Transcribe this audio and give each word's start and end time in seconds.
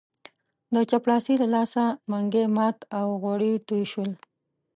د 0.73 0.75
چپړاسي 0.89 1.33
له 1.41 1.47
لاسه 1.55 1.83
منګی 2.11 2.45
مات 2.55 2.77
او 2.97 3.07
غوړي 3.21 3.53
توی 3.67 3.83
شول. 3.91 4.11